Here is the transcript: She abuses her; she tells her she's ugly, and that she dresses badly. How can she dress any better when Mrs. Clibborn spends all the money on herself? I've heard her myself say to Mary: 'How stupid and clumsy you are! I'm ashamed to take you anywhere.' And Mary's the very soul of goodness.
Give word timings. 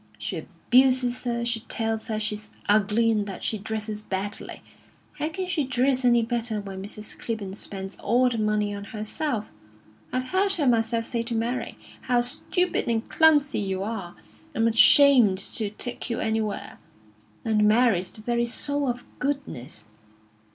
She 0.17 0.35
abuses 0.35 1.25
her; 1.25 1.45
she 1.45 1.59
tells 1.59 2.07
her 2.07 2.19
she's 2.19 2.49
ugly, 2.67 3.11
and 3.11 3.27
that 3.27 3.43
she 3.43 3.59
dresses 3.59 4.01
badly. 4.01 4.63
How 5.19 5.29
can 5.29 5.45
she 5.47 5.63
dress 5.63 6.03
any 6.03 6.23
better 6.23 6.59
when 6.59 6.81
Mrs. 6.81 7.15
Clibborn 7.19 7.53
spends 7.53 7.97
all 7.97 8.27
the 8.27 8.39
money 8.39 8.73
on 8.73 8.85
herself? 8.85 9.45
I've 10.11 10.29
heard 10.29 10.53
her 10.53 10.65
myself 10.65 11.05
say 11.05 11.21
to 11.21 11.35
Mary: 11.35 11.77
'How 12.01 12.21
stupid 12.21 12.87
and 12.87 13.07
clumsy 13.09 13.59
you 13.59 13.83
are! 13.83 14.15
I'm 14.55 14.67
ashamed 14.67 15.37
to 15.37 15.69
take 15.69 16.09
you 16.09 16.19
anywhere.' 16.19 16.79
And 17.45 17.67
Mary's 17.67 18.09
the 18.09 18.21
very 18.23 18.47
soul 18.47 18.87
of 18.87 19.05
goodness. 19.19 19.85